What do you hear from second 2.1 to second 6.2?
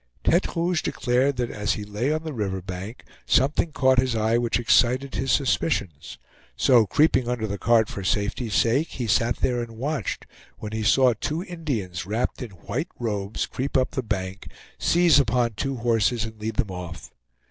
on the river bank, something caught his eye which excited his suspicions.